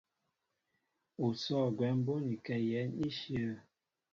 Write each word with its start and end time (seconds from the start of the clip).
Ú 1.25 1.27
sɔ̂ 1.43 1.61
gwɛm 1.77 1.97
bónikɛ 2.05 2.55
yɛ̌n 2.69 2.89
íshyə̂. 3.07 3.53